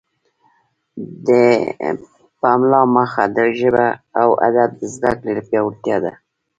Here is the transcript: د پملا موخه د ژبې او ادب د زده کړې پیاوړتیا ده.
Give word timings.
د 1.27 1.29
پملا 2.41 2.81
موخه 2.93 3.25
د 3.35 3.37
ژبې 3.59 3.89
او 4.21 4.29
ادب 4.47 4.69
د 4.79 4.81
زده 4.93 5.11
کړې 5.21 5.33
پیاوړتیا 5.49 5.97
ده. 6.03 6.13